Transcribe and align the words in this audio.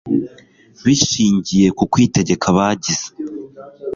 bishingiye 0.85 1.67
ku 1.77 1.83
kwitegeka 1.91 2.47
bagize 2.57 3.07